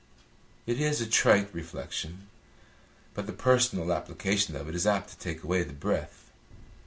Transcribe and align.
It 0.65 0.81
is 0.81 0.99
a 0.99 1.05
trite 1.05 1.53
reflection, 1.53 2.25
but 3.13 3.27
the 3.27 3.33
personal 3.33 3.93
application 3.93 4.55
of 4.55 4.67
it 4.67 4.73
is 4.73 4.87
apt 4.87 5.09
to 5.11 5.17
take 5.19 5.43
away 5.43 5.61
the 5.61 5.73
breath. 5.73 6.31